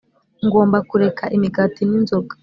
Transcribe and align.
ngomba 0.45 0.77
kureka 0.89 1.23
imigati 1.35 1.81
n'inzoga 1.85 2.33